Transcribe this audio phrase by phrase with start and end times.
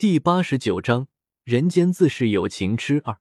[0.00, 1.08] 第八十九章
[1.44, 3.20] 人间自是有情痴二。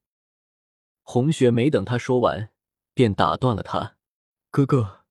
[1.01, 2.53] 红雪没等他说完，
[2.93, 3.97] 便打断了他
[4.49, 5.03] ：“哥哥，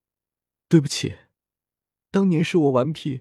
[0.67, 1.19] 对不起，
[2.11, 3.21] 当年是我顽皮，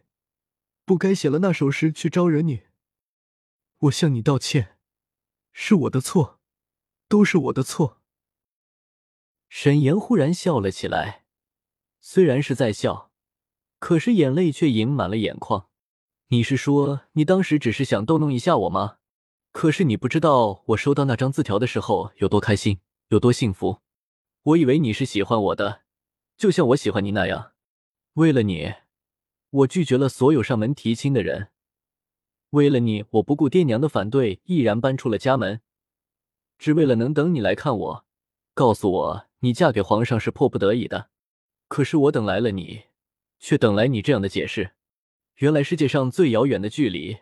[0.85, 2.61] 不该写了那首诗去招惹你。
[3.79, 4.77] 我向你道歉，
[5.51, 6.39] 是我的错，
[7.09, 8.01] 都是我的错。”
[9.49, 11.25] 沈岩忽然笑了起来，
[11.99, 13.11] 虽然是在笑，
[13.79, 15.69] 可是眼泪却盈满了眼眶。
[16.29, 18.97] 你是说，你当时只是想逗弄一下我吗？
[19.53, 23.79] 可是你不知道，我收到那张字条的时候有多开心，有多幸福。
[24.43, 25.83] 我以为你是喜欢我的，
[26.35, 27.53] 就像我喜欢你那样。
[28.15, 28.73] 为了你，
[29.51, 31.47] 我拒绝了所有上门提亲的人。
[32.49, 35.61] 为了你，我不顾爹娘的反对，毅然搬出了家门，
[36.57, 38.05] 只为了能等你来看我，
[38.53, 41.09] 告诉我你嫁给皇上是迫不得已的。
[41.69, 42.83] 可是我等来了你，
[43.39, 44.73] 却等来你这样的解释。
[45.37, 47.19] 原来世界上最遥远的距离，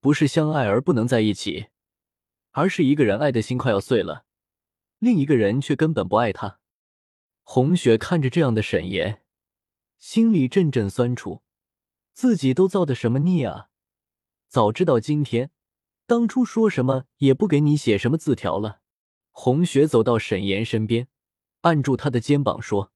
[0.00, 1.68] 不是相爱而不能在一起，
[2.50, 4.26] 而是一个人爱的心快要碎了，
[4.98, 6.60] 另一个人却根本不爱他。
[7.42, 9.22] 红雪看着这样的沈岩，
[9.98, 11.40] 心里阵阵酸楚，
[12.12, 13.70] 自己都造的什么孽啊！
[14.50, 15.50] 早知道今天，
[16.06, 18.80] 当初说什么也不给你写什么字条了。
[19.30, 21.08] 红雪走到沈岩身边，
[21.62, 22.92] 按住他的肩膀说：“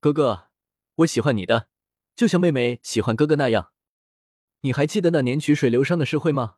[0.00, 0.48] 哥哥，
[0.94, 1.68] 我喜欢你的，
[2.16, 3.72] 就像妹妹喜欢哥哥那样。”
[4.62, 6.56] 你还记得那年曲水流觞的诗会吗？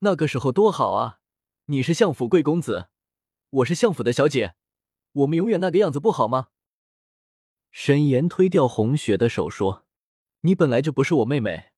[0.00, 1.20] 那个时候多好啊！
[1.66, 2.88] 你是相府贵公子，
[3.50, 4.56] 我是相府的小姐，
[5.12, 6.48] 我们永远那个样子不好吗？
[7.70, 9.86] 沈岩推掉红雪的手说
[10.42, 11.70] ：“你本来就不是我妹妹，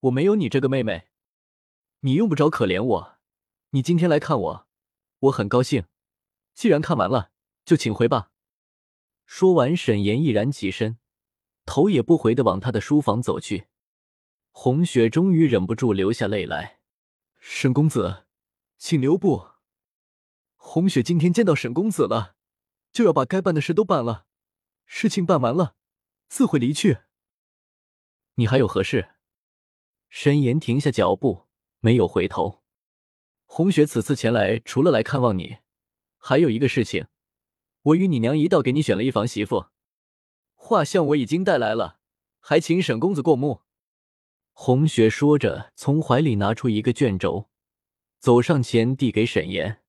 [0.00, 1.06] 我没有你这个妹妹，
[2.00, 3.18] 你用不着可怜我。
[3.70, 4.66] 你今天来看我，
[5.20, 5.84] 我很高兴。
[6.54, 7.30] 既然看完了，
[7.64, 8.32] 就请回吧。”
[9.26, 10.98] 说完，沈岩毅然起身，
[11.64, 13.68] 头也不回的往他的书房走去。
[14.54, 16.78] 红雪终于忍不住流下泪来，
[17.40, 18.26] 沈公子，
[18.76, 19.48] 请留步。
[20.56, 22.36] 红雪今天见到沈公子了，
[22.92, 24.26] 就要把该办的事都办了，
[24.84, 25.74] 事情办完了，
[26.28, 26.98] 自会离去。
[28.34, 29.14] 你还有何事？
[30.10, 31.48] 沈岩停下脚步，
[31.80, 32.62] 没有回头。
[33.46, 35.56] 红雪此次前来，除了来看望你，
[36.18, 37.06] 还有一个事情，
[37.82, 39.66] 我与你娘一道给你选了一房媳妇，
[40.54, 41.98] 画像我已经带来了，
[42.38, 43.62] 还请沈公子过目。
[44.52, 47.48] 红雪说着，从怀里拿出一个卷轴，
[48.18, 49.82] 走上前递给沈岩。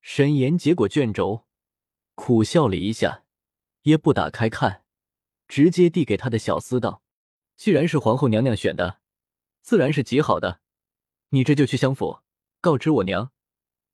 [0.00, 1.46] 沈岩接过卷轴，
[2.14, 3.24] 苦笑了一下，
[3.82, 4.84] 也不打开看，
[5.46, 7.02] 直接递给他的小厮道
[7.56, 9.00] ：“既然是皇后娘娘选的，
[9.62, 10.60] 自然是极好的。
[11.30, 12.20] 你这就去相府
[12.60, 13.32] 告知我娘，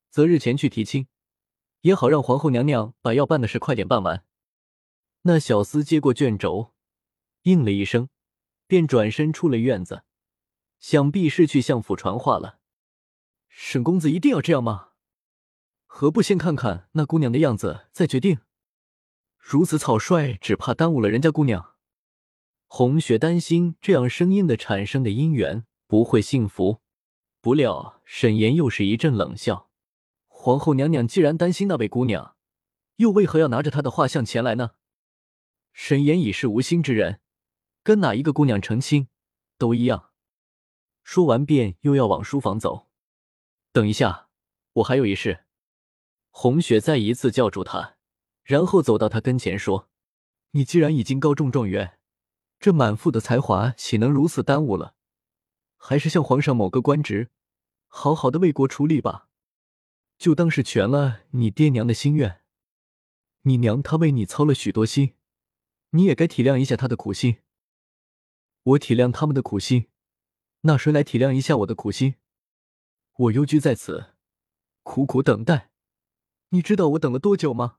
[0.09, 1.07] 择日前去提亲，
[1.81, 4.25] 也好让皇后娘娘把要办的事快点办完。”
[5.23, 6.73] 那小厮接过卷轴，
[7.43, 8.09] 应了一声。
[8.71, 10.05] 便转身出了院子，
[10.79, 12.59] 想必是去相府传话了。
[13.49, 14.91] 沈公子一定要这样吗？
[15.85, 18.39] 何不先看看那姑娘的样子再决定？
[19.37, 21.75] 如此草率，只怕耽误了人家姑娘。
[22.65, 26.79] 红雪担心这样生硬的产生的姻缘不会幸福。
[27.41, 29.69] 不料沈岩又是一阵冷笑
[30.29, 32.37] ：“皇后娘娘既然担心那位姑娘，
[32.95, 34.71] 又为何要拿着她的画像前来呢？”
[35.73, 37.19] 沈岩已是无心之人。
[37.83, 39.07] 跟哪一个姑娘成亲，
[39.57, 40.11] 都一样。
[41.03, 42.87] 说完，便又要往书房走。
[43.71, 44.29] 等一下，
[44.73, 45.45] 我还有一事。
[46.29, 47.97] 红雪再一次叫住他，
[48.43, 49.89] 然后走到他跟前说
[50.51, 51.97] ：“你既然已经高中状元，
[52.59, 54.95] 这满腹的才华岂能如此耽误了？
[55.75, 57.31] 还是向皇上某个官职，
[57.87, 59.27] 好好的为国出力吧。
[60.19, 62.41] 就当是全了你爹娘的心愿。
[63.41, 65.15] 你娘她为你操了许多心，
[65.89, 67.39] 你也该体谅一下她的苦心。”
[68.63, 69.87] 我体谅他们的苦心，
[70.61, 72.15] 那谁来体谅一下我的苦心？
[73.17, 74.13] 我幽居在此，
[74.83, 75.71] 苦苦等待。
[76.49, 77.77] 你知道我等了多久吗？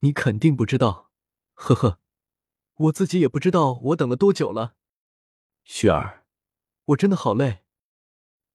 [0.00, 1.10] 你肯定不知道。
[1.54, 2.00] 呵呵，
[2.74, 4.76] 我自己也不知道我等了多久了。
[5.64, 6.24] 雪儿，
[6.86, 7.64] 我真的好累。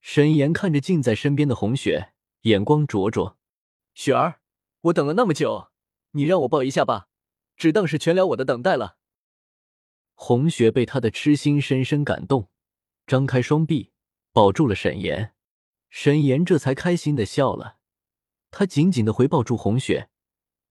[0.01, 3.37] 沈岩看着近在身边的红雪，眼光灼灼。
[3.93, 4.41] 雪儿，
[4.81, 5.69] 我等了那么久，
[6.11, 7.09] 你让我抱一下吧，
[7.55, 8.97] 只当是全了我的等待了。
[10.19, 12.49] 红雪被他的痴心深深感动，
[13.05, 13.91] 张开双臂
[14.33, 15.35] 保住了沈岩，
[15.91, 17.77] 沈岩这才开心的笑了。
[18.49, 20.09] 他紧紧的回抱住红雪，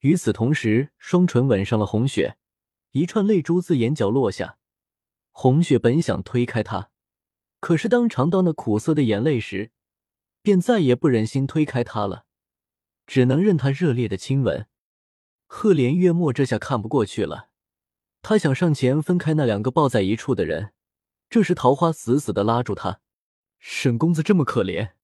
[0.01, 2.37] 与此同时，双唇吻上了红雪，
[2.91, 4.59] 一串泪珠自眼角落下。
[5.31, 6.91] 红雪本想推开他，
[7.61, 9.71] 可是当尝到那苦涩的眼泪时，
[10.43, 12.27] 便再也不忍心推开他了，
[13.07, 14.67] 只能任他热烈的亲吻。
[15.47, 17.51] 赫连月墨这下看不过去了。
[18.29, 20.73] 他想上前分开那两个抱在一处的人，
[21.31, 23.01] 这时桃花死死的拉住他。
[23.61, 24.95] 沈公子这么可怜，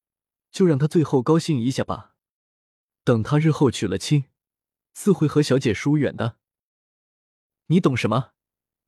[0.50, 2.16] 就让他最后高兴一下吧。
[3.04, 4.24] 等他日后娶了亲，
[4.92, 6.38] 自会和小姐疏远的。
[7.66, 8.30] 你懂什么？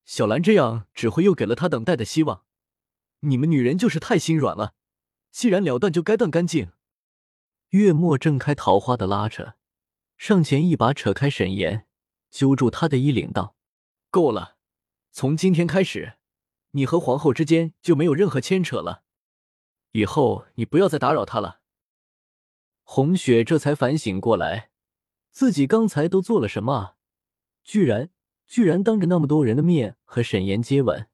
[0.05, 2.43] 小兰这样只会又给了他等待的希望。
[3.21, 4.75] 你们女人就是太心软了，
[5.31, 6.73] 既然了断，就该断干净。
[7.69, 9.55] 月末挣开桃花的拉扯，
[10.17, 11.87] 上前一把扯开沈岩，
[12.33, 13.55] 揪住他的衣领道
[14.15, 14.59] ：“够了，
[15.11, 16.13] 从今天开始，
[16.71, 19.03] 你和皇后之间就没有任何牵扯了。
[19.91, 21.63] 以后你不要再打扰她了。”
[22.87, 24.71] 红雪这才反省过来，
[25.33, 26.95] 自己刚才都做了什么？
[27.65, 28.11] 居然
[28.47, 31.09] 居然当着那么多人的面和沈岩接吻！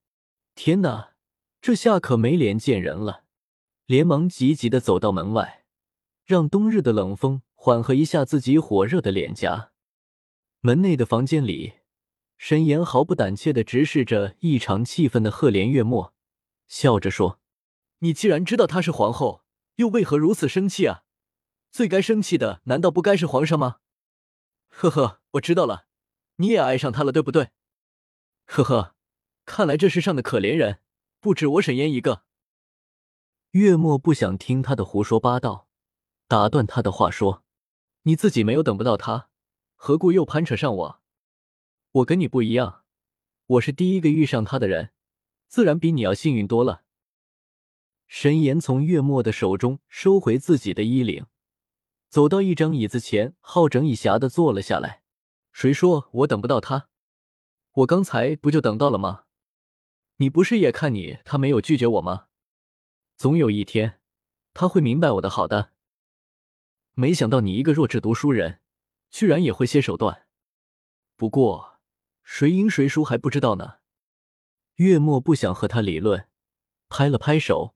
[0.54, 1.14] 天哪，
[1.62, 3.24] 这下可没脸见人了！
[3.86, 5.64] 连忙急急的走到门外，
[6.26, 9.72] 让冬日的冷风缓和一下自己火热的脸颊。
[10.60, 11.79] 门内的房间里，
[12.42, 16.14] 沈岩毫不胆怯的直视着异常气愤的赫连月末，
[16.66, 17.38] 笑着说
[18.00, 19.44] ：“你既然知道她是皇后，
[19.76, 21.02] 又为何如此生气啊？”
[21.70, 23.80] 最该生气的难道不该是皇上吗？
[24.70, 25.84] 呵呵，我知道了，
[26.36, 27.50] 你也爱上他了，对不对？
[28.46, 28.94] 呵呵，
[29.44, 30.80] 看来这世上的可怜人
[31.20, 32.22] 不止我沈烟一个。
[33.50, 35.68] 月末不想听他的胡说八道，
[36.26, 37.44] 打断他的话说
[38.04, 39.28] ：“你自己没有等不到他，
[39.74, 40.99] 何故又攀扯上我？
[41.92, 42.84] 我跟你不一样，
[43.46, 44.90] 我是第一个遇上他的人，
[45.48, 46.84] 自然比你要幸运多了。”
[48.06, 51.26] 沈岩从月末的手中收回自己的衣领。
[52.08, 55.02] 走到一张椅子前，好整以暇的坐了下来。
[55.52, 56.88] 谁说我等不到他？
[57.72, 59.24] 我刚才不就等到了吗？
[60.16, 62.26] 你不是也看你他没有拒绝我吗？
[63.16, 64.00] 总有一天
[64.54, 65.72] 他会明白我的好的。
[66.94, 68.60] 没想到你一个弱智读书人，
[69.10, 70.26] 居然也会些手段。
[71.16, 71.69] 不过
[72.22, 73.78] 谁赢谁输还不知道呢。
[74.76, 76.28] 月末不想和他理论，
[76.88, 77.74] 拍了拍手，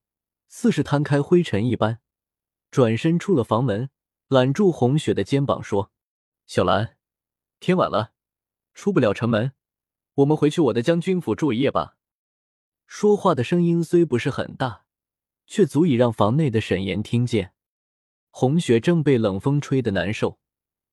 [0.48, 2.00] 似是摊开灰尘一般，
[2.70, 3.90] 转身出了房门。
[4.28, 5.92] 揽住红雪的肩膀说
[6.46, 6.96] ：“小兰，
[7.60, 8.14] 天晚了，
[8.72, 9.52] 出不了城门，
[10.14, 11.98] 我们回去我的将军府住一夜吧。”
[12.88, 14.86] 说话的声音虽不是很大，
[15.46, 17.52] 却足以让房内的沈岩听见。
[18.30, 20.38] 红雪正被冷风吹得难受，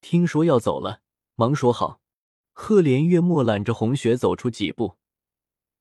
[0.02, 1.02] 听说要走了，
[1.36, 2.01] 忙说好。
[2.52, 4.98] 赫连月末揽着红雪走出几步，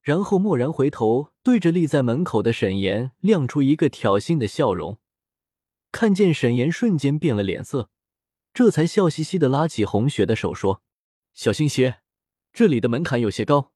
[0.00, 4.98] 然后蓦然回头，对着立在门口的沈岩亮出一个挑衅的笑容。
[5.92, 7.90] 看见沈岩瞬间变了脸色，
[8.54, 10.82] 这才笑嘻嘻的拉起红雪的手说
[11.34, 12.00] ：“小心些，
[12.52, 13.72] 这里的门槛有些高。”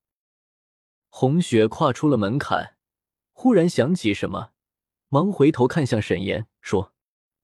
[1.10, 2.76] 红雪跨出了门槛，
[3.32, 4.52] 忽然想起什么，
[5.08, 6.92] 忙回头看向沈岩说：“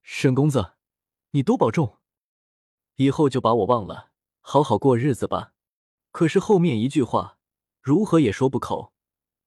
[0.02, 0.74] 沈公子，
[1.32, 1.98] 你多保重，
[2.96, 4.09] 以后就把我忘了，
[4.40, 5.52] 好好过日子吧。”
[6.12, 7.38] 可是后面一句话
[7.80, 8.92] 如何也说不口，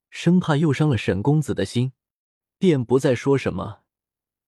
[0.09, 1.91] 生怕又伤了沈公子的心，
[2.57, 3.81] 便不再说什么。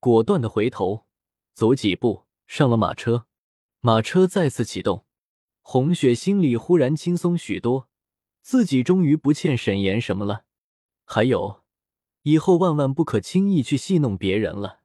[0.00, 1.06] 果断的回头，
[1.52, 3.26] 走几步上了马车，
[3.80, 5.04] 马车再次启动。
[5.60, 7.88] 红雪心里忽然轻松许多，
[8.40, 10.44] 自己终于不欠沈岩什么了。
[11.04, 11.64] 还有，
[12.22, 14.80] 以后万万不可轻易去戏弄别人了。